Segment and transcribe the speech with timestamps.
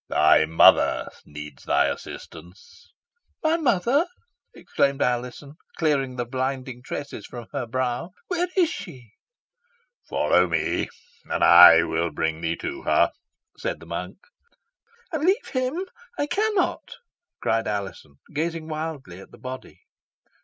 [0.09, 2.91] Thy mother needs thy assistance."
[3.43, 4.07] "My mother!"
[4.51, 8.09] exclaimed Alizon, clearing the blinding tresses from her brow.
[8.27, 9.11] "Where is she?"
[10.09, 10.89] "Follow me,
[11.25, 13.11] and I will bring thee to her,"
[13.59, 14.17] said the monk.
[15.11, 15.85] "And leave him?
[16.17, 16.95] I cannot!"
[17.39, 19.81] cried Alizon, gazing wildly at the body.